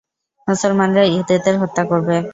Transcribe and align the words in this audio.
মুসলমানরা 0.47 1.03
ইহুদীদের 1.09 1.55
হত্যা 1.61 1.83
করবে। 1.91 2.15